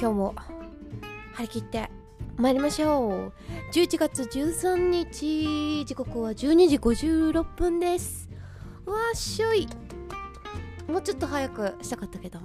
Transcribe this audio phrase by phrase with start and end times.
[0.00, 0.34] 今日も
[1.34, 1.90] 張り切って
[2.36, 3.32] 参りましょう。
[3.72, 8.28] 11月13日時刻は12時56分です。
[8.86, 9.66] わっしょい。
[10.86, 12.38] もうちょっと早くしたかったけど。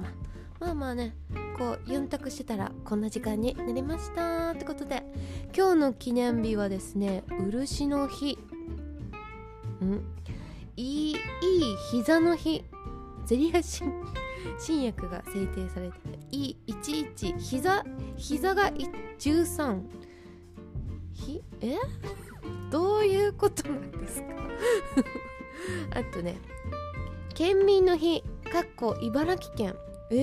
[0.59, 1.15] まあまあね
[1.55, 4.53] こうユンタクしてたらこんな時間になりました。
[4.53, 5.03] ってことで
[5.55, 8.39] 今日の記念日はですね漆の日。
[9.83, 10.01] ん。
[10.75, 11.17] いいいい
[11.91, 12.65] 膝の日。
[13.27, 14.22] ゼリアシン
[14.59, 15.95] 新薬が制定されて
[16.31, 17.83] い11膝
[18.17, 18.71] 膝が
[19.19, 19.81] 13
[21.13, 21.41] ひ？
[21.61, 21.75] え？
[22.71, 24.27] どういうことなんですか？
[25.99, 26.37] あとね
[27.33, 29.75] 県民の日かっこ茨城県。
[30.11, 30.15] え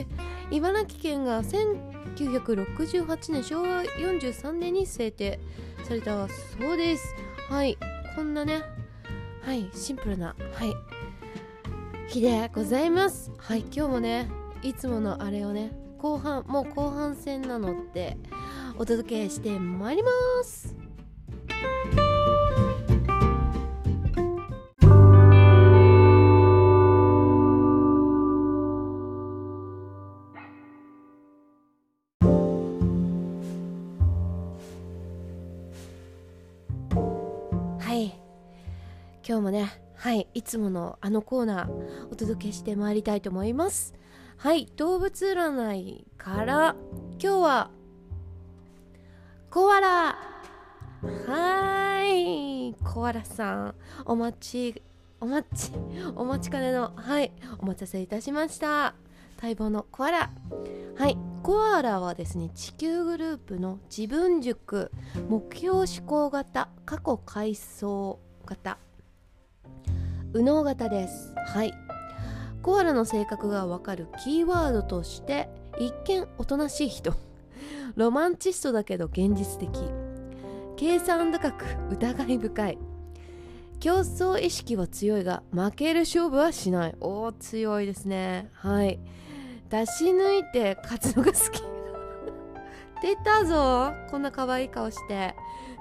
[0.00, 0.06] ー、
[0.50, 5.40] 茨城県が1968年昭和43年に制定
[5.84, 7.14] されたそうです。
[7.48, 7.76] はい
[8.14, 8.62] こんなね
[9.42, 10.72] はいシンプルなはい。
[12.12, 13.30] 日でございます。
[13.38, 14.28] はい今日もね
[14.62, 18.18] いつものあれをね後半もう後半戦なので
[18.76, 20.10] お届けしてまいりま
[20.44, 20.76] す。
[37.80, 38.14] はい。
[39.26, 43.94] 今日もねはいいつものあのコーナーお届けしてまいりたいと思います。
[44.36, 46.74] はい動物占いから
[47.10, 47.70] 今日は
[49.48, 50.18] コアラ。
[51.28, 54.36] はいコアラさんお待
[54.74, 54.82] ち
[55.20, 55.70] お待ち
[56.16, 57.30] お待ちかねのはい
[57.60, 58.96] お待たせいたしました。
[59.40, 60.32] 待望のコアラ。
[60.96, 64.90] はいコアラはですね地球グループの自分軸
[65.28, 68.78] 目標思考型過去回想型。
[70.34, 71.34] 右脳型です。
[71.46, 71.74] はい。
[72.62, 77.14] コアラの性格がわかるキーワードとして一見おとなしい人。
[77.96, 79.68] ロマンチストだけど現実的。
[80.76, 82.78] 計算高く疑い深い。
[83.78, 86.94] 競争意識は強いが負ける勝負はしない。
[87.00, 88.48] おお強いですね。
[88.54, 89.00] はい。
[89.68, 91.62] 出し抜いて勝つのが好き。
[93.02, 93.92] 出たぞ。
[94.10, 95.34] こんな可愛い顔して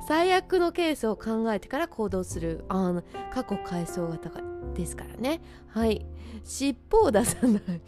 [0.07, 2.65] 最悪のケースを考えてから行動する。
[2.69, 3.03] あの
[3.33, 4.29] 過去回想型
[4.73, 5.41] ですからね。
[5.67, 6.05] はい。
[6.43, 7.81] 尻尾を出さない。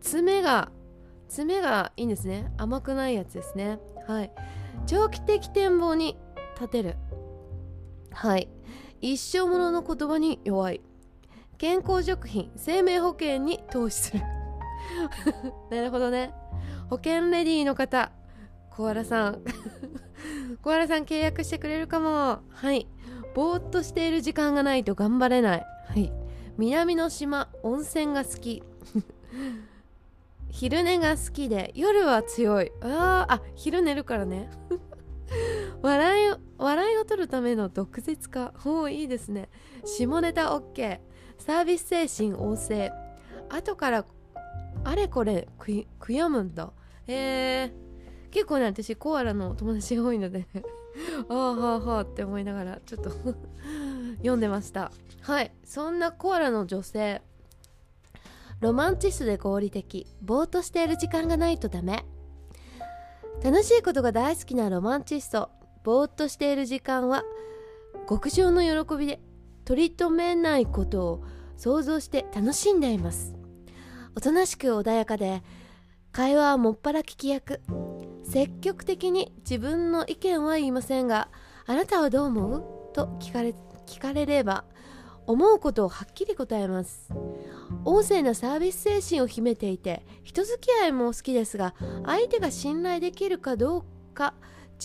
[0.00, 0.70] 爪が
[1.28, 2.52] 爪がいいんですね。
[2.56, 3.78] 甘くないやつですね。
[4.06, 4.32] はい。
[4.86, 6.16] 長期的展望に
[6.56, 6.96] 立てる。
[8.12, 8.48] はい。
[9.00, 10.80] 一生ものの言葉に弱い。
[11.56, 14.22] 健康食品生命保険に投資する。
[15.70, 16.32] なるほどね。
[16.88, 18.10] 保険レディーの方
[18.70, 19.42] コアラさん。
[20.62, 22.40] コアラさん契約してくれるかも。
[22.50, 22.86] はい。
[23.34, 25.66] ぼーっとしている時間がないと頑張れない。
[25.86, 26.12] はい。
[26.58, 28.62] 南の島温泉が好き。
[30.50, 32.72] 昼寝が好きで夜は強い。
[32.82, 34.50] ああ昼寝るからね。
[35.80, 39.48] 笑いを笑いを取るための毒舌家おいいですね。
[39.84, 41.00] 下ネタ OK
[41.38, 42.92] サービス精神旺盛。
[43.48, 44.04] 後から
[44.84, 46.72] あれこれ悔やむんだ。
[47.06, 47.89] へえ
[48.30, 50.46] 結構ね私コアラの友達が多いので
[51.28, 53.10] ああはあはあって思いながらちょっと
[54.18, 54.92] 読んでました。
[55.22, 57.22] はいそんなコアラの女性
[58.60, 62.04] ロマンチストで合理的ぼーっとしている時間がないとダメ。
[63.42, 65.50] 楽しいことが大好きなロマンチスト
[65.82, 67.24] ぼーっとしている時間は
[68.06, 69.18] 極上の喜びで
[69.64, 71.24] 取り留めないことを
[71.56, 73.34] 想像して楽しんでいます。
[74.16, 75.42] おとなしく穏やかで
[76.12, 77.60] 会話はもっぱら聞き役。
[78.24, 81.28] 積極的に自分の意見は言いませんが
[81.66, 82.64] あなたはどう思う？
[82.92, 83.54] と聞かれ
[83.86, 84.64] 聞かれれば
[85.26, 87.12] 思うことをはっきり答えます。
[87.84, 94.34] 旺盛なサービス精神を秘めていて人付き合いも好きですが相手が信頼できるかどうか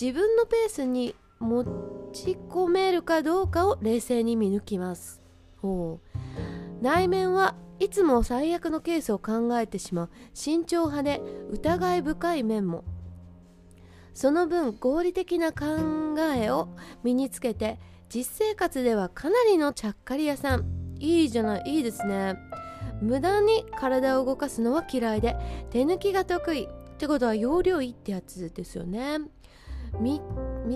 [0.00, 1.64] 自分のペースに持
[2.12, 5.20] ち込めるかどうかを冷静に見抜きます。
[5.60, 6.82] ほう。
[6.82, 11.20] 内面はいつも最悪のケースを考えてしまう慎重派で
[11.50, 12.84] 疑い深い面も。
[14.14, 15.66] その分合理的な考
[16.34, 16.68] えを
[17.04, 17.78] 身につけて
[18.08, 20.64] 実生活ではかなりのちゃっかり屋さん。
[20.98, 22.36] いいじゃないいいですね。
[23.02, 25.36] 無駄に体を動かすのは嫌いで
[25.68, 26.64] 手抜きが得意。
[26.64, 29.18] ってことは容量いいってやつですよね。
[30.00, 30.22] 見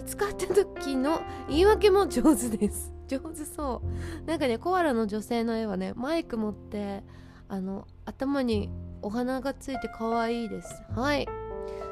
[0.05, 2.93] つかった時の言い訳も上手です。
[3.11, 3.83] 上手そ
[4.25, 4.29] う。
[4.29, 7.03] なんかねコアラの女性の絵はねマイク持って
[7.49, 8.71] あの頭に
[9.03, 10.83] お花がついて可愛いです。
[10.95, 11.27] はい。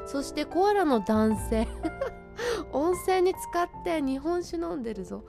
[0.05, 1.67] そしてコアラの男性。
[2.71, 5.25] 温泉に使って日本酒飲んでるぞ。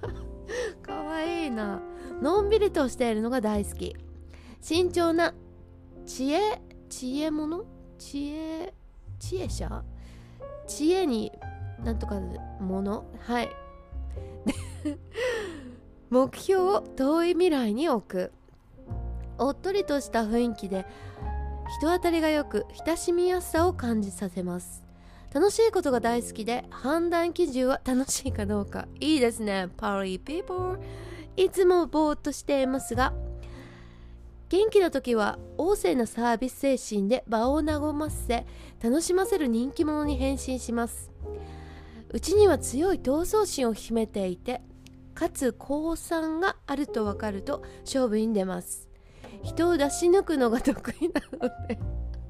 [0.82, 1.80] 可愛いな。
[2.20, 3.96] のんびりとしているのが大好き。
[4.60, 5.32] 慎重な
[6.04, 6.60] 知恵
[6.90, 7.64] 知恵者？
[7.98, 8.74] 知恵
[9.18, 9.84] 知恵者？
[10.66, 11.32] 知恵に
[11.82, 12.20] なんとか
[12.60, 13.48] ものはい。
[16.10, 18.32] 目標を遠い未来に置く。
[19.38, 20.86] おっとりとした雰囲気で
[21.78, 24.82] 人当たりがよく親しみやすさを感じさせます。
[25.34, 28.88] 楽しいことが大好きで判断基準は楽しいかどうか。
[29.00, 30.78] いいですねパリーピーポー
[31.36, 33.12] いつもぼーっとしていますが
[34.48, 37.62] 元気な時は旺盛なサービス精神で場を和
[37.92, 38.46] ませ
[38.82, 41.10] 楽しませる人気者に変身します。
[42.10, 44.62] うちには強い闘争心を秘めていて
[45.16, 48.88] かつ降参があると分かると勝負に出ます。
[49.42, 51.78] 人を出し抜くのが得意なので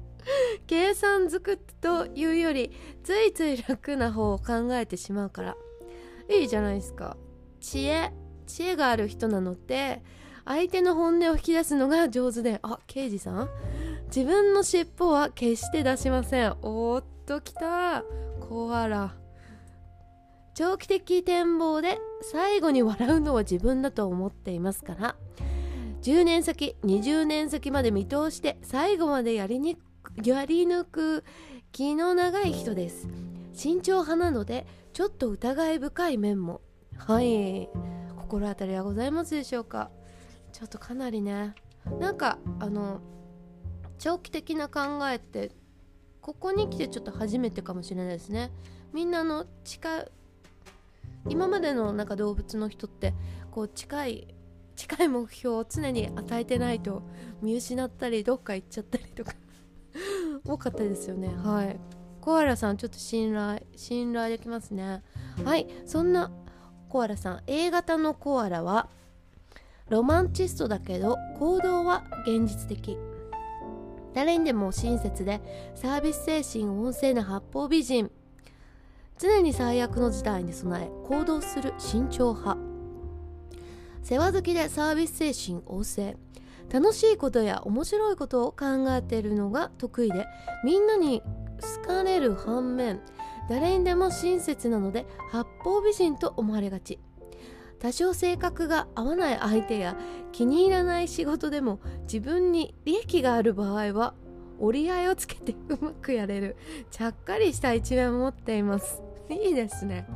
[0.67, 2.71] 計算づくというより
[3.03, 5.57] ついつい楽な方を考えてしまうから。
[6.29, 7.17] いいじゃないですか。
[7.59, 8.13] 知恵
[8.45, 10.01] 知恵がある人なので
[10.45, 13.49] 相手の本音を引き出すのが上手であ刑事さん？
[14.07, 16.55] 自分の尻尾は決して出しません。
[16.61, 18.03] おっときた
[18.39, 19.26] コアラ。
[20.57, 25.15] 長期的展望で最後に笑うのは自分だと思っていますから
[26.01, 29.77] 10年先20年先まで見通して最後までやりに
[30.23, 31.23] やり抜く
[31.71, 33.07] 気の長い人です。
[33.53, 36.61] 慎重派なのでちょっと疑い深い面も。
[36.97, 37.69] はい。
[38.15, 39.91] 心当たりはございますでしょうか？
[40.53, 41.53] ちょっとかなりね。
[41.99, 43.01] なんかあの
[43.99, 45.51] 長期的な考えって
[46.19, 48.51] ここに来てちょっと初めてかもしれないですね。
[48.91, 50.05] みんなの近
[51.29, 53.13] 今までのなんか動物の人って
[53.51, 54.35] こう近い
[54.75, 57.01] 近い目標を常に与えてないと
[57.41, 59.33] 見失ったりどっか行っちゃったりとか
[60.45, 61.29] 多かったですよね。
[61.29, 61.79] はい。
[62.21, 65.01] コアラさんちょっと信頼信頼できますね。
[65.43, 65.67] はい。
[65.85, 66.31] そんな
[66.89, 67.43] コアラさん。
[67.47, 68.89] A 型のコアラは
[69.89, 72.97] ロマンチストだけど行動は現実的。
[74.13, 75.41] 誰にでも親切で
[75.75, 78.11] サービス精神旺盛な八方美人。
[79.19, 82.57] 常に最悪の事態に備え行動する慎重派。
[84.03, 86.17] 世話好きでサービス精神旺盛。
[86.71, 90.25] 楽しいことや面白いことを考えているのが得意で
[90.65, 91.23] みんなに
[91.81, 92.99] 好かれる反面
[93.49, 96.99] 誰にでも親切なので八方美人と思われがち。
[97.79, 99.95] 多少性格が合わない相手や
[100.31, 104.15] 気に入らない仕事でも自分に利益がある場合は
[104.59, 106.57] 折り合いをつけてうまくやれる
[106.89, 109.06] ちゃっかりした一面を持っています。
[109.29, 110.07] いいですね。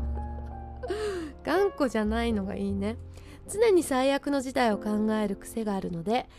[1.43, 2.97] 頑固じゃないのがいいね。
[3.51, 6.29] 常に最悪の事態を考える癖があるので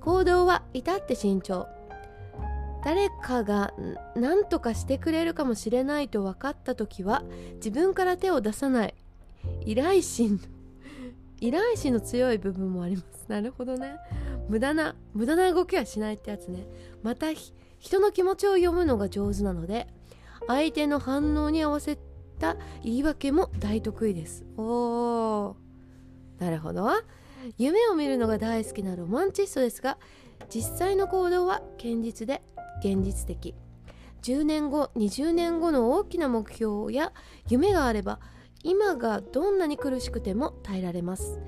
[0.00, 1.66] 行動は至って慎重。
[2.84, 3.72] 誰かが
[4.14, 7.24] 何とかしてくれるかもしれないと分かった時は
[7.54, 8.94] 自分から手を出さない。
[9.64, 10.38] 依頼心。
[11.40, 13.24] 依頼心の強い部分もあります。
[13.28, 13.96] なるほどね。
[14.48, 16.66] 無駄な無駄な動きはしないってやつね。
[17.02, 17.28] また
[17.78, 19.88] 人の気持ちを読むのが上手なので
[20.46, 21.98] 相手の反応に合わせ
[22.38, 24.44] た言い訳も大得意です。
[24.56, 25.54] おー。
[26.38, 26.88] なるほど。
[27.58, 29.98] 夢を見るのが大好きなロマンチストですが
[30.48, 32.42] 実際の行動は堅実で
[32.80, 33.54] 現実的。
[34.22, 37.12] 10年後20年後の大きな目標や
[37.48, 38.20] 夢があれば
[38.62, 41.38] 今がどんなに苦しくても耐えられます。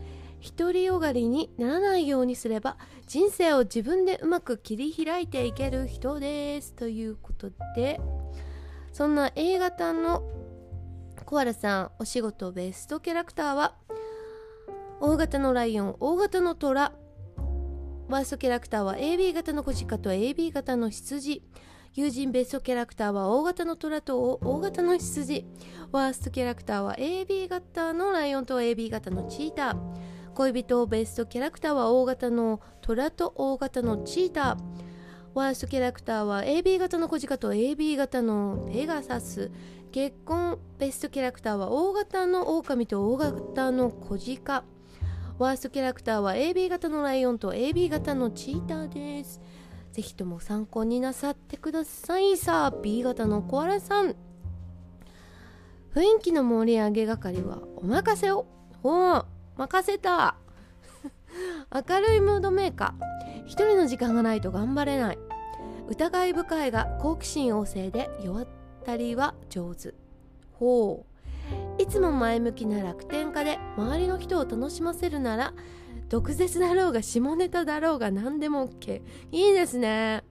[0.57, 2.77] 独りよがりにならないようにすれば
[3.07, 6.75] 人生を自分でうまく切り開いていける人です。
[6.75, 8.01] ということで
[8.97, 10.23] そんな A 型の
[11.27, 13.75] コアラさんお仕事ベストキャラクターは
[15.03, 16.95] 大型のライオン大型のトラ
[18.09, 21.43] ワーストキャラクターは AB 型の小鹿と AB 型の羊。
[21.93, 25.45] 友人ベストキャラクターは大型の虎と大型の羊。
[25.93, 29.77] ワーストキャラクターは AB 型のライオンと AB 型のチーター。
[30.33, 34.86] 恋人ベストキャラクターは大型の虎と大型のチーター。
[35.37, 39.51] ワーストキャラクターは AB 型の小鹿と AB 型のペガサス。
[39.93, 44.65] 結婚ベストキャラクターは大型の狼と大型の小鹿。
[45.39, 49.43] ワーストキャラクターは AB 型のライオンと AB 型のチーターです。
[49.93, 52.39] ぜひとも参考になさってください。
[52.39, 54.17] さあ B 型のコアラさん。
[55.95, 58.47] 雰囲気の盛り上げ係はお任せを。
[58.83, 59.25] おお
[59.59, 60.39] 任せた。
[61.73, 63.47] 明るいムードメーカー。
[63.47, 65.19] 一人の時間がないと頑張れない。
[65.89, 68.49] 疑い深いが好奇心旺盛で弱っ
[68.85, 69.95] たりは上手。
[70.53, 71.83] ほう。
[71.83, 75.55] いつも前向きな楽天家で周りの人を楽しませるなら
[76.09, 79.03] 毒舌だろうが下ネタだろうが何でも OK
[79.33, 80.25] いいですね。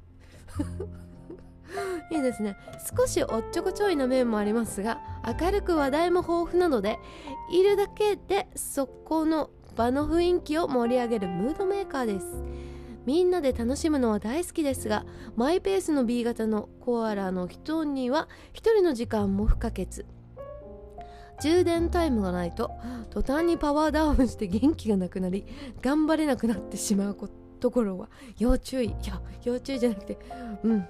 [2.11, 2.55] いいですね。
[2.97, 5.01] 少しおっちょこちょいな面もありますが
[5.39, 6.99] 明るく話題も豊富なので
[7.51, 12.43] いるだけでそこの場の雰囲気を盛り上げるムードメーカーです。
[13.05, 15.05] みんなで楽しむのは大好きですが
[15.35, 20.05] マイペースの B 型のコアラの人には一人の時間も不可欠。
[21.41, 22.71] 充電タイムがないと
[23.09, 25.45] 途端にパワーダウンして元気がなくなり
[25.81, 27.17] 頑張れなくなってしまう
[27.59, 28.87] ところは要注意。
[28.87, 30.17] いや要注意じゃなくて
[30.63, 30.87] うん。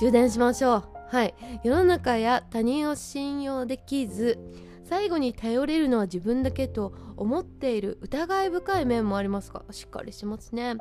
[0.00, 0.84] 充電しましょう。
[1.08, 1.34] はい。
[1.62, 4.38] 世の中や他人を信用できず
[4.84, 10.76] 最後に頼れるのは自分だけと思っている疑い深い面もありますがしっかりしますね。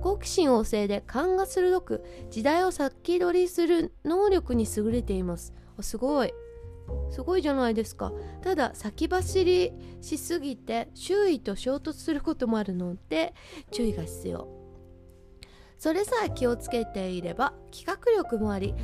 [0.00, 5.52] 好奇心旺盛で勘が鋭く時代を先取りする能力に優れています。
[5.80, 6.32] すごい。
[7.10, 8.12] すごいじゃないですか。
[8.42, 13.34] ただ先走りしすぎて周囲と衝突することもあるので
[13.70, 14.48] 注意が必要。
[15.78, 18.74] それさえ気をつけていれば企画力もあり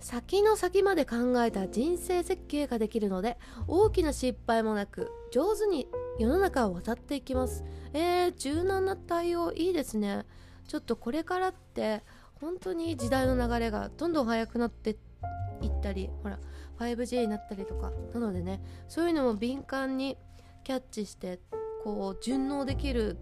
[0.00, 3.38] 先の先まで考えた人生設計ができるので
[3.68, 5.86] 大きな失敗もなく上手に
[6.18, 7.64] 世の中を渡っていきます。
[7.92, 10.24] えー、柔軟な対応いいですね。
[10.66, 12.02] ちょっとこれからって
[12.34, 14.96] 本当に時代の流れがどんどん速くなって
[15.60, 16.38] いったりほら
[16.78, 20.16] 5G になったりとかなのでねそういうのも敏感に
[20.64, 21.40] キャッチして
[21.84, 23.18] こう順応できる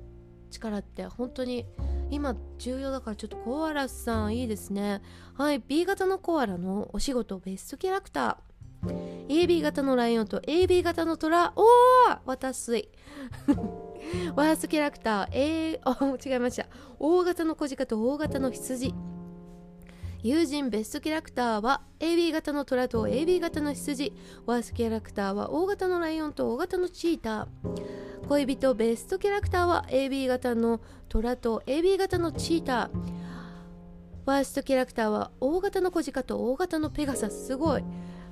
[0.48, 1.66] 力って本当に
[2.10, 5.02] 今重要だからちょっとコアラさんいいですね。
[5.34, 9.28] はい B 型のコアラのお仕事ベストキャラクター。
[9.28, 11.66] AB 型のライオンと AB 型のトラおお
[12.26, 12.88] 私
[14.36, 15.28] ワーストキャラクター。
[15.32, 16.66] A あ違いました。
[16.98, 18.94] O 型の小鹿と O 型の羊。
[20.20, 24.12] 友人ベストキャラクターは AB 型の虎と AB 型の羊。
[24.46, 28.26] ワーストキャラクターは O 型のライオンと O 型のチーター。
[28.26, 32.90] 恋人ベストキャラクターは AB 型のトラと AB 型のチーター。
[34.26, 37.46] ワーストキャラクターは O 型の小鹿と O 型のペガサス。
[37.46, 37.84] すごい。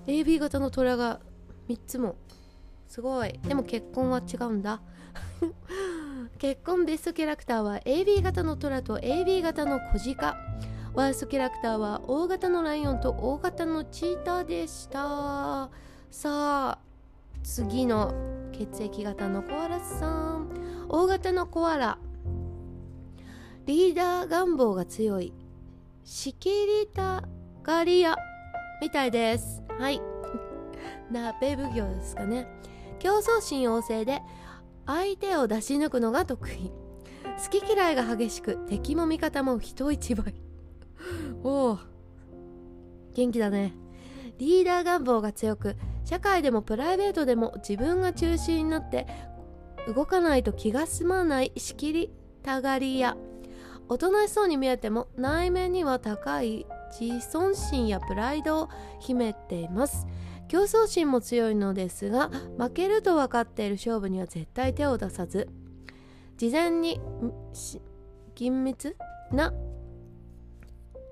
[0.08, 1.20] AB 型のトラが
[1.68, 2.16] 3つも。
[2.88, 3.38] すごい。
[3.46, 4.80] でも結婚は違うんだ。
[6.38, 10.36] 結婚ベストキャラクターは AB 型のトラと AB 型の小鹿。
[10.96, 15.68] ワーストキャラクターは O 型のライオンと O 型のチーターでした。
[16.10, 16.78] さあ
[17.42, 18.14] 次の
[18.50, 20.48] 血液型のコアラさん。
[20.88, 21.98] O 型のコアラ。
[23.66, 25.34] リーダー願望が強い。
[26.02, 27.24] 仕切りた
[27.62, 28.16] がり屋
[28.80, 29.62] みたいです。
[29.78, 30.00] はい。
[31.10, 32.48] 鍋奉行ですかね。
[33.00, 34.22] 競争心旺盛で
[34.86, 36.72] 相手を出し抜くのが得意。
[37.44, 40.45] 好き嫌いが激しく敵も味方も人一倍。
[41.46, 41.78] おお
[43.14, 43.72] 元気だね。
[44.38, 49.06] リーダー願望が強く社会でもプライベートでも自分が中心になって
[49.86, 52.10] 動かないと気が済まない仕切り
[52.42, 53.16] たがりや
[53.88, 56.66] おとなしそうに見えても内面には高い
[57.00, 60.06] 自尊心やプライドを秘めています。
[60.48, 65.48] 競争心も強いのですが負けると分かっている勝負には絶対手を出さず
[66.36, 67.00] 事前に
[68.36, 68.96] 緊密
[69.32, 69.52] な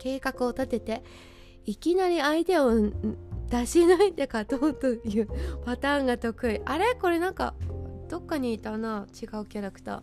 [0.05, 1.03] 計画を立てて
[1.65, 2.91] いきなり相手を出
[3.65, 5.29] し抜いて勝とうという
[5.65, 6.61] パターンが得意。
[6.67, 6.95] あれ？
[6.95, 7.55] これなんか
[8.11, 9.07] どっかにいたな。
[9.11, 10.03] 違うキャラクタ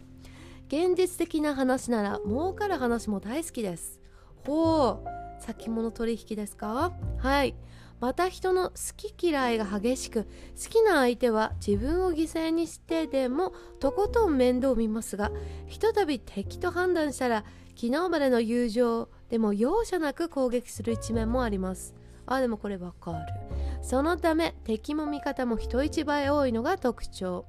[0.70, 4.02] ー現実的な話なら儲かる話も大好きです。
[4.44, 5.08] ほう。
[5.40, 6.94] 先物取引ですか？
[7.20, 7.54] はい。
[8.02, 15.32] また人の好き嫌いが激しく好きな相手は自分を犠牲にしてでもとことん面倒を見ますが
[15.68, 21.96] ひとたび敵と判断したら昨日までの友情でも容赦なく攻撃する一面もあります。
[22.26, 23.20] あでもこれわかる。
[23.82, 27.46] そのため敵も味方も人一倍多いのが特徴。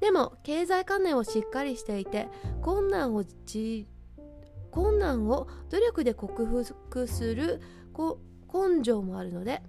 [0.00, 2.28] でも経済観念をしっかりしていて
[2.60, 3.24] 困難を
[4.70, 7.62] 困難を努力で克服する
[8.52, 9.62] 根性もあるので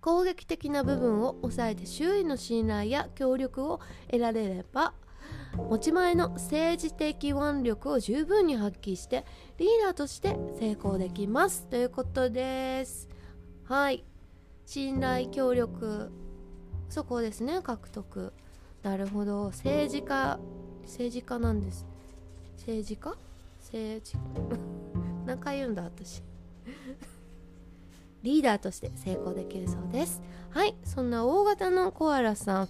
[0.00, 3.80] 攻撃的な部分を抑えて周囲の信頼や協力を
[4.10, 4.94] 得られれば
[5.56, 9.24] 持ち前の政治的腕力を十分に発揮して
[9.58, 11.66] リーダーとして成功できます。
[11.66, 13.08] ということです。
[13.64, 14.04] はい。
[14.64, 16.10] 信頼協力
[16.88, 17.60] そこですね。
[17.62, 18.32] 獲得
[18.82, 19.46] なるほど。
[19.46, 20.38] 政治家
[20.82, 21.86] 政治家なんです。
[22.58, 23.14] 政治家？
[23.60, 24.16] 政治。
[25.26, 26.22] 何回言うんだ私
[28.22, 30.20] リーダーとして成功できるそうです。
[30.50, 32.68] はいそんな大型のコアラさん。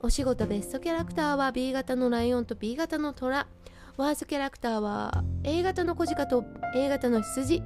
[0.00, 3.46] お仕事ベストキャラクターは B 型のライオンと B 型のトラ
[3.96, 7.62] ワーストキャラクターは A 型の小鹿と A 型の羊。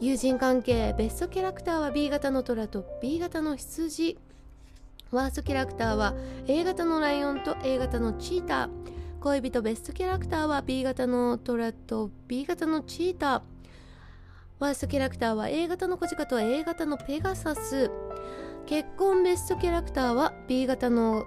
[0.00, 4.18] 友人関係ベストキャラクターは B 型のトラと B 型の羊。
[5.10, 6.14] ワーストキャラクターは
[6.46, 8.70] A 型のライオンと A 型のチーター。
[9.20, 13.53] 恋人ベストキャラクターは B 型のトラと B 型のチーター。
[14.64, 17.90] ワーストキャラクターは A 型の小鹿と A 型のペガサス。
[18.64, 21.26] 結婚ベストキャラクターは B 型の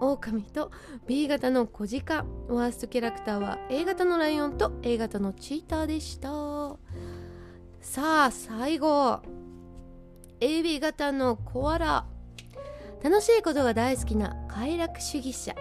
[0.00, 0.70] 狼と
[1.06, 2.24] B 型の小鹿。
[2.48, 6.30] ワーストキャラクターは A 型のライオンと A 型のチーターでした。
[7.82, 9.20] さあ最後。
[10.40, 12.06] AB 型のコアラ。
[13.04, 15.54] 楽しいことが大好きな快楽主義者。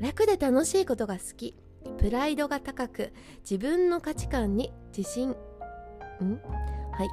[0.00, 1.54] 楽で楽しいことが好き。
[1.98, 5.36] プライドが高く自分の価値観に自信
[6.24, 6.40] ん？
[6.92, 7.08] はい。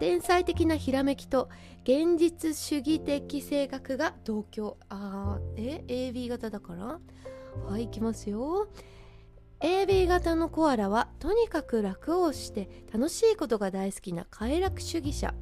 [0.00, 1.48] 天才的なひらめきと
[1.82, 4.76] 現実主義的性格が同居。
[4.88, 7.00] あーえ？AB 型だから？
[7.68, 8.68] はいいきますよ。
[9.60, 15.34] AB 型のコアラはとにかく楽をして楽しいことが大好きな快楽主義者。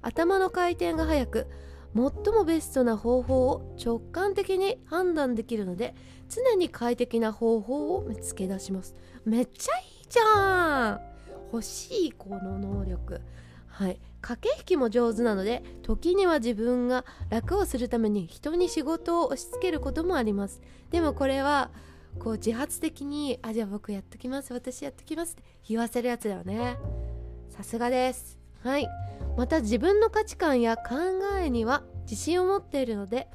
[0.00, 1.46] 頭の回転が速く
[1.94, 5.94] 最もベストな方法を直感的に判断できるので
[6.28, 8.94] 常に快適な方法を見つけ出します。
[9.26, 11.11] めっちゃいいじゃん！
[11.52, 13.20] 欲しいこの能力。
[13.66, 14.00] はい。
[14.20, 20.60] 駆け引きも上手なので時には自分が楽をするために人に仕事を押し付けることもあります。
[20.90, 21.70] でもこれは
[22.18, 26.78] こう自発的に「あじゃあ僕やっときます私やっときます」って言わせるやつだよね。
[27.48, 28.38] さすがです。
[28.62, 28.88] はい。
[29.36, 30.94] また自分の価値観や考
[31.40, 33.28] えには自信を持っているので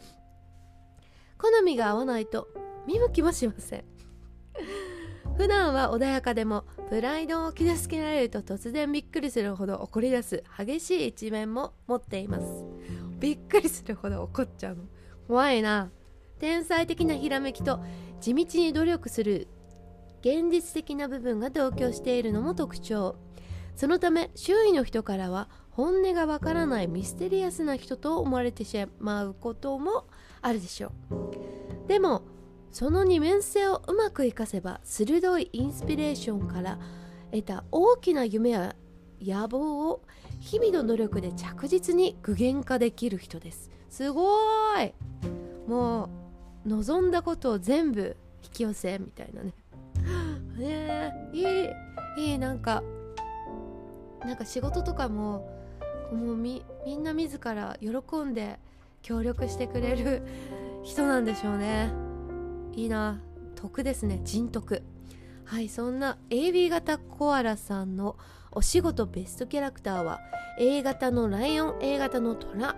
[1.38, 2.48] 好みが合わないと
[2.86, 3.86] 見向きもしません。
[5.38, 12.65] 普段は穏やかでもプライドを傷つけられると突然びっくりするほど怒り出す激しい一面も持っています。
[13.20, 14.84] びっくりするほど怒っちゃうの。
[15.27, 15.91] 怖いな。
[16.39, 17.79] 天才的なひらめきと
[18.20, 19.48] 地道に努力する
[20.22, 23.15] 現実的な部分が同居しているのも特徴。
[23.75, 30.08] そのため周囲の人からは本音がわからないミステリアスな人と思われてしまうことも
[30.41, 31.88] あるでしょう。
[31.88, 32.24] でも
[32.72, 36.78] その二面性をうまく活かせば鋭いインスピレーションから
[37.32, 38.76] 得た大きな夢や
[39.22, 40.02] 野望を
[40.40, 43.72] 日々の努力で着実に具現化できる人です。
[43.90, 44.30] すご
[44.80, 44.94] い。
[45.68, 46.10] も
[46.66, 49.54] う望んだことを全部引き寄せみたいなね。
[50.58, 51.41] ねい
[52.22, 52.84] いいいなんか
[54.22, 55.50] なんか仕事とかも
[56.12, 58.60] もうみみんな自ら喜んで
[59.02, 60.22] 協力してくれる
[60.84, 62.07] 人なんでしょうね。
[62.78, 63.20] いいな。
[63.56, 64.22] 得ですね。
[64.24, 64.84] 人徳。
[65.46, 68.18] はいそんな AB 型コアラさんの
[68.52, 70.20] お仕事ベストキャラクターは
[70.60, 72.76] A 型のライオン A 型のトラ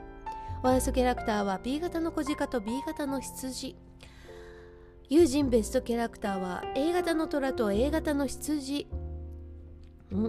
[0.61, 3.75] ワーストキャラクターは B 型の小鹿と B 型の羊。
[5.09, 8.87] 友人ベストキャラクターは A 型の虎と A 型の羊。
[10.13, 10.23] ん？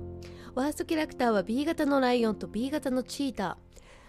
[0.56, 3.56] ワーストキャラクターは B 型のライオンと B 型のチータ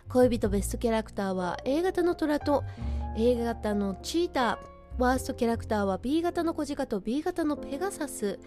[0.08, 0.12] ー。
[0.12, 2.64] 恋人ベストキャラクターは A 型の虎と
[3.16, 4.71] A 型のチーター。
[4.98, 8.40] ワーストキャラクターは B 型の小鹿と B 型のペガサス。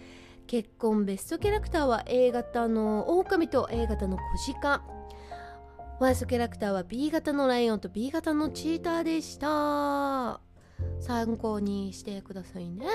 [0.46, 4.82] 結婚ベストキャラクターは A 型の狼と A 型の小鹿。
[6.00, 10.40] ワーストキャラクターは B 型のライオンと B 型のチーターでした。
[11.00, 12.86] 参考にしてくださいね。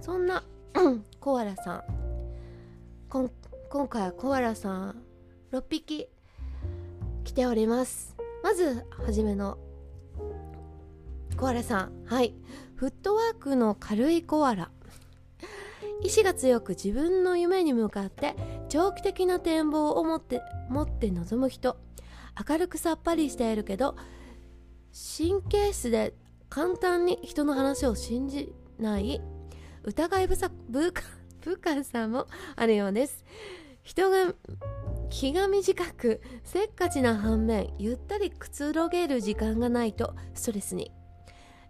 [0.00, 0.44] そんな
[1.20, 1.82] コアラさん。
[3.08, 3.30] 今
[3.88, 5.02] 回はコアラさん
[5.52, 6.08] 6匹
[7.24, 8.16] 来ております。
[8.42, 9.58] まずはじめの
[11.36, 12.34] コアラさんはい。
[12.76, 14.70] フットワークの軽いコアラ。
[16.02, 18.34] 意志が強く自分の夢に向かって
[18.68, 21.76] 長期的な展望を持って持って臨む人。
[22.48, 23.96] 明るくさっぱりしているけど
[25.18, 26.14] 神経質で
[26.48, 29.20] 簡単に人の話を信じない
[29.84, 33.24] 疑い深部下さんもあるようです。
[33.82, 34.34] 人が
[35.10, 40.90] 気が短くせっかちな反面ゆったりくつろげる時間がないとストレスに。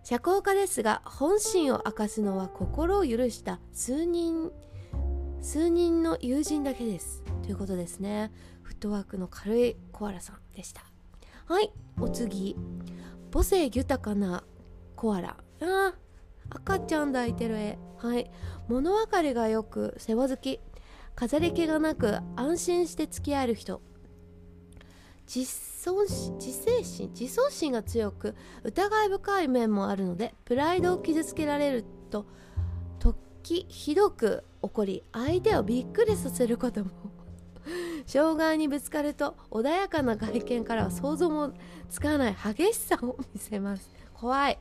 [0.08, 4.52] 社交家ですが本心を明かすのは心を許した数人
[5.40, 7.24] 数人の友人だけです。
[7.42, 8.30] ということですね。
[8.62, 10.84] フットワークの軽いコアラさんでした。
[11.46, 12.54] はいお次。
[13.32, 14.44] 母性豊かな
[14.94, 15.38] コアラ。
[15.62, 15.94] あ
[16.50, 17.76] 赤ちゃん抱いてる絵。
[17.98, 18.30] はい。
[18.68, 20.60] 物分かりがよく世話好き。
[21.16, 23.82] 飾り気がなく安心して付き合える人。
[25.32, 32.26] 自尊心自制心自尊心が強く疑い深い面もあるのでプライドを傷つけられると
[32.98, 36.90] 時ひどく怒り相手をびっくりさせることも
[38.06, 41.52] 障害にぶつかると穏やかな外見からは想像も
[41.90, 43.90] つかない激しさを見せます。
[44.14, 44.58] 怖い。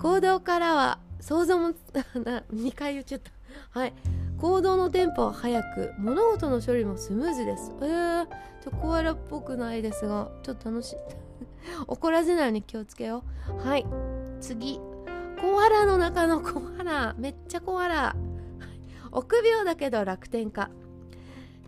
[0.00, 3.30] 行動からは想像も2回言っちゃった。
[3.70, 3.92] はい。
[4.38, 7.72] 行動のテンポは速く物事の処理もスムーズです。
[7.80, 8.28] えー、
[8.68, 10.96] ちょコアラっぽくないですがちょっと楽しい。
[11.88, 13.66] 怒らせないように気をつけよう。
[13.66, 13.86] はい。
[14.40, 14.78] 次。
[15.40, 17.14] コアラの中のコアラ。
[17.16, 18.14] めっちゃコアラ。
[19.10, 20.68] 臆病だけど楽天家。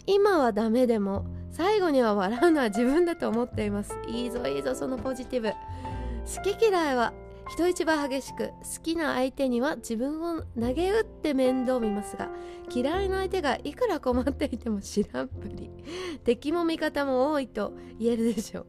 [0.04, 3.96] 今はダメでも最後には笑うのは自分だと思っています。
[4.06, 5.48] いいぞいいぞそのポジティブ。
[5.48, 7.14] 好き嫌いは
[7.50, 12.28] 人一倍激しく好きな相手には自分を投げ打って面倒見ますが
[12.72, 15.68] 嫌いな相手がいくら困っていても知らんぷり。
[16.22, 18.66] 敵も味方も多いと言えるでしょう。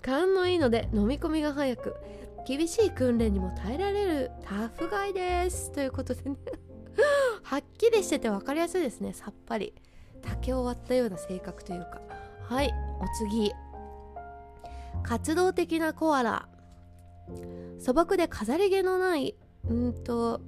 [0.00, 1.96] 勘のいいので飲み込みが早く。
[2.46, 5.72] 厳しい訓練にも耐えられるタフガイです。
[5.72, 6.36] ということでね。
[7.42, 9.12] はっきりしてて分かりやすいですね。
[9.12, 9.74] さっぱり。
[10.22, 12.00] 竹を割ったような性格というか。
[12.42, 12.72] はい。
[13.00, 13.52] お次。
[15.02, 16.48] 活動的なコアラ。
[17.78, 19.36] 素朴で飾り気のない
[19.68, 20.40] うんと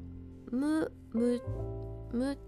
[0.50, 1.42] 無無
[2.12, 2.38] 無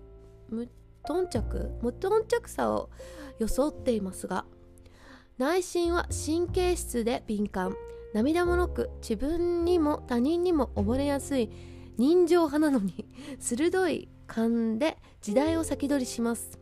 [0.49, 0.69] 無
[1.05, 2.91] 頓着無頓着さを
[3.39, 4.45] 装っていますが
[5.39, 7.75] 内心は神経質で敏感。
[8.15, 11.51] 涙もろく自分にも他人にも溺れやすい
[11.99, 13.05] 人情派なのに
[13.41, 16.61] 鋭い勘で時代を先取りします。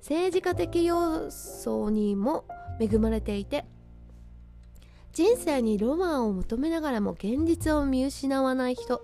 [0.00, 2.44] 政治家的要素にも
[2.80, 3.64] 恵まれていて
[5.12, 5.36] 人。
[5.36, 9.02] 生にロマンを求めながらも現実を見失わない人。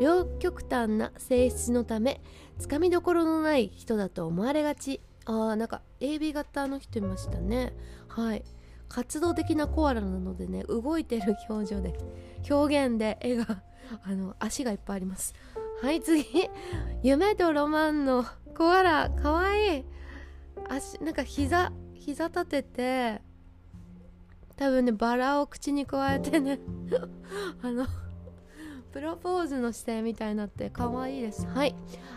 [0.00, 2.20] 両極端な性質のため
[2.58, 5.00] つかみどころのない人だと思われがち。
[5.24, 7.74] あーなんか AB 型の人いましたね。
[8.08, 8.44] はい。
[8.88, 11.92] 活動的なコアラなのでね動いてる表情で
[12.48, 13.62] 表現で絵が
[14.02, 15.34] あの足がいっぱいあります。
[15.82, 16.24] はい次。
[17.02, 18.24] 夢とロマンの
[18.56, 19.10] コアラ。
[19.10, 19.84] かわいい。
[20.68, 23.27] 足なんか膝膝立てて
[24.58, 26.58] 多分ねバラを口に加えてね
[27.62, 27.86] あの
[28.92, 31.46] プロポーズの姿勢みたいになって可愛いです。
[31.46, 31.74] はい。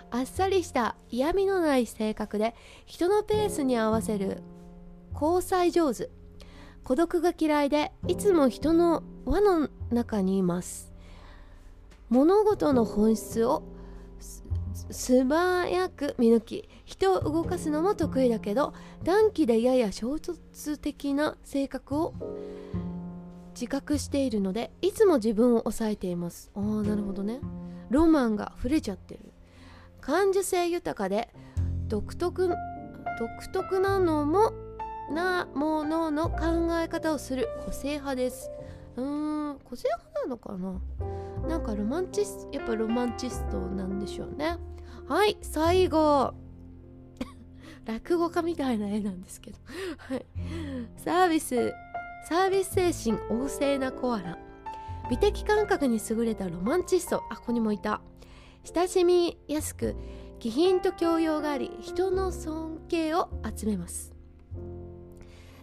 [0.10, 4.42] あっさりした嫌味のない性格で人のペースに合わせる
[5.14, 6.10] 交際上手。
[6.84, 10.92] 孤独が嫌いでいつも人の輪の中にいます。
[12.10, 13.64] 物事の本質を
[14.92, 18.74] 素早く見抜き人を動かすのも得意だけど
[19.04, 22.14] 短期でやや衝突的な性格を
[23.54, 26.52] 自覚しているのでいつも自分を抑えています。
[26.56, 27.40] ああなるほどね。
[27.90, 29.32] ロマンが溢れちゃってる。
[30.00, 31.30] 感受性豊かで
[31.88, 32.50] 独特
[33.20, 34.54] 独特なのも
[35.12, 37.50] なものの考え方をする。
[37.66, 38.50] 個性派です。
[38.96, 40.82] うーん個性派なのかな。
[41.48, 44.58] なんかロマンチストやっぱロマンチストなんでしょうね。
[45.08, 46.34] はい最後。
[47.86, 49.58] 落語家みたいな絵なんですけど。
[49.98, 50.26] はい。
[50.98, 51.74] サービス
[52.28, 54.38] サービス精神旺盛なコアラ。
[55.10, 57.24] 美的感覚に優れたロマンチスト。
[57.30, 58.02] あここにもいた。
[58.64, 59.96] 親しみやすく
[60.40, 64.14] 気品と教養があり人の尊敬を集めます。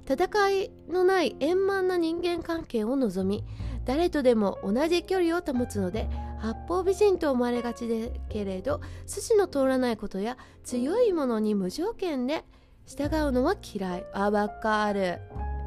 [0.08, 3.44] 戦いのない円満な人間関係を望み
[3.84, 6.08] 誰とでも同じ距離を保つので
[6.40, 12.44] 八方美人と思われがちでけれど筋の通らないことや強いものに無条件で
[12.86, 14.04] 従うのは嫌い。
[14.14, 15.20] あわかる。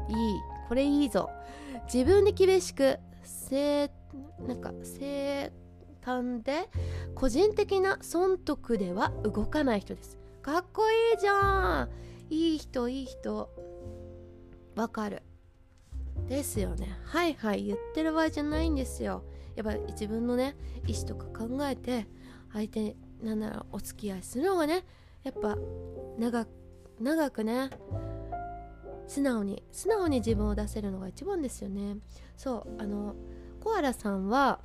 [0.08, 0.40] いい。
[0.68, 1.30] これいいぞ。
[1.92, 3.90] 自分に厳しく正
[4.46, 5.52] なんか正
[6.00, 6.68] 単で
[7.14, 10.18] 個人的な損得では動かない人です。
[10.42, 11.90] かっこいいじゃん。
[12.28, 13.48] いい人いい人。
[14.74, 15.22] わかる。
[16.28, 16.98] ですよね。
[17.04, 17.66] はいはい。
[17.66, 19.22] 言ってる場合じゃないんですよ。
[19.56, 22.06] やっぱ自分のね意思とか考えて
[22.52, 24.84] 相手なんならお付き合いするのがね
[25.22, 25.56] やっぱ
[26.18, 26.46] 長
[27.00, 27.70] 長くね
[29.06, 31.96] 素直に素直に自分を出せるのが一番ですよね。
[32.36, 33.14] そうあの
[33.60, 34.60] コアラさんは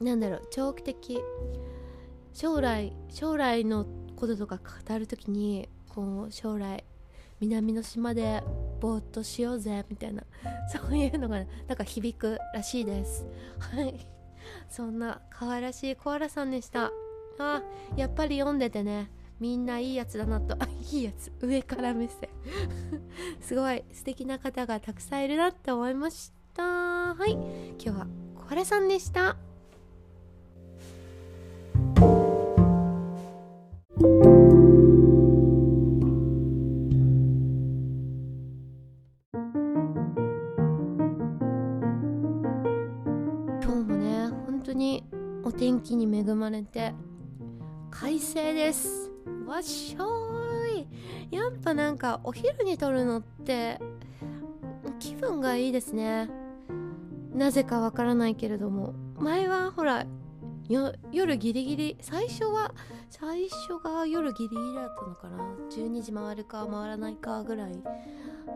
[0.00, 1.20] なんだろう長期的
[2.32, 6.84] 将来将来のこととか語るときにこう将来
[7.40, 8.42] 南の島で
[8.80, 10.22] ぼーっとしようぜみたいな。
[10.70, 13.26] そういうのがなんか響くらしいです。
[13.58, 14.06] はい。
[14.68, 16.90] そんな可愛らしいコアラさんでした。
[17.38, 17.62] あ
[17.96, 19.10] やっぱり読んでてね。
[19.40, 20.56] みんないいやつだなと。
[20.58, 21.32] あ いいやつ。
[21.40, 22.28] 上から目線。
[23.40, 26.62] すごい素敵な方がたくさんいるなって思いました。
[26.62, 27.32] はい。
[27.32, 29.47] 今日はコアラさんでした。
[46.50, 46.94] れて
[47.90, 49.10] 快晴です。
[49.46, 50.88] わっしょーい。
[51.30, 53.80] やっぱなんかお昼に撮るのって
[54.98, 56.30] 気分がいいですね。
[57.32, 58.94] なぜかわからないけれども。
[59.18, 60.06] 前はほら
[60.68, 62.74] 夜ギリギリ最初は
[63.08, 65.38] 最初が夜ギリギリだったのかな。
[65.70, 67.72] 12時回るか回らないかぐらい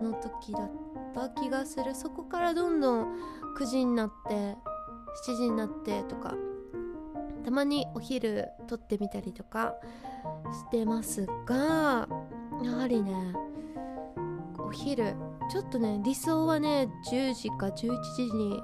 [0.03, 0.71] の時だっ
[1.15, 1.95] た気がする。
[1.95, 3.07] そこからどんどん
[3.59, 6.35] 9時になって7時になってとか。
[7.45, 9.75] たまにお昼撮ってみたりとか
[10.53, 12.09] してますが
[12.63, 13.13] やはりね
[14.59, 15.15] お昼
[15.51, 18.63] ちょっとね理想はね10時か11時に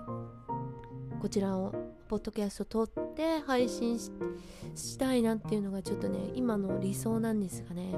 [1.20, 1.74] こちらを
[2.08, 7.94] ポッドキャスト撮って配信したいなっていうのがちょっとね今の理想なんですがね。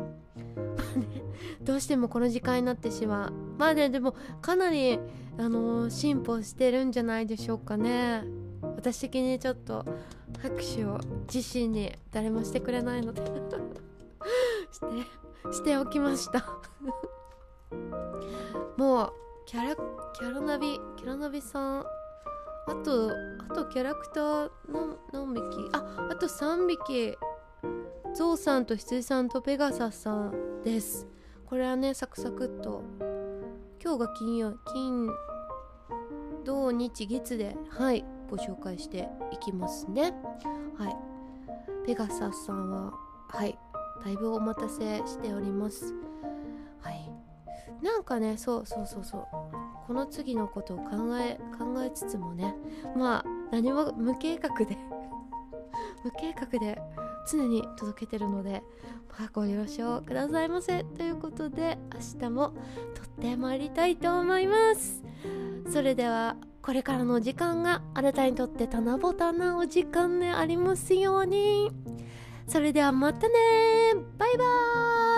[1.62, 3.32] どうしてもこの時間になってしまう。
[3.58, 4.98] まあねでもかなり
[5.38, 8.24] あのー、進歩してるんじゃないでしょうかね。
[8.80, 9.84] 私的にちょっと
[10.42, 10.98] 拍手を
[11.32, 13.20] 自身に誰もしてくれないので
[14.72, 14.86] して
[15.52, 16.46] しておきました。
[18.78, 19.12] もう
[19.44, 21.80] キャラキャラナビキャラナビさん。
[21.80, 21.84] あ
[22.82, 23.10] と
[23.50, 25.68] あとキャラクターの何匹？
[25.72, 27.18] ああと3匹。
[28.14, 31.06] ゾウさんと羊さんとペガサスさんです。
[31.44, 32.82] これはねサクサクっと。
[33.82, 35.10] 今日が金曜金
[36.44, 37.54] 土日月で。
[37.68, 38.19] はい。
[38.30, 40.14] ご紹介していきますね。
[40.78, 40.96] はい。
[41.86, 42.92] ペガサスさんは
[43.28, 43.58] はい。
[44.04, 45.94] だいぶお待たせしております。
[46.80, 47.10] はい。
[47.82, 49.26] なんかねそうそうそうそう。
[49.86, 52.54] この次のことを考え考えつつもね
[52.96, 54.78] まあ何も無計画で
[56.04, 56.80] 無計画で
[57.28, 58.62] 常に届けてるので、
[59.18, 60.84] まあ、ご了承くださいませ。
[60.84, 62.52] ということで明日も
[62.94, 65.02] 撮ってまいりたいと思います。
[65.68, 71.70] それではこれからの時間があなたにとって棚ぼたなお時間でありますように。
[72.46, 73.34] それではまたね。
[74.18, 75.09] バイバーイ。